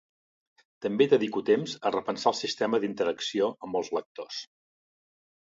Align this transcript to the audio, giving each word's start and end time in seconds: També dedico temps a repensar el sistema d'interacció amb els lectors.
També 0.85 1.07
dedico 1.11 1.43
temps 1.49 1.75
a 1.89 1.93
repensar 1.95 2.31
el 2.33 2.39
sistema 2.39 2.81
d'interacció 2.85 3.53
amb 3.69 3.81
els 3.83 3.93
lectors. 3.99 4.41